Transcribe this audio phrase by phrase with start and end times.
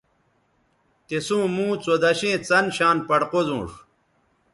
[1.07, 3.69] تِسوں موں څودشیئں څن شان پڑ قوزونݜ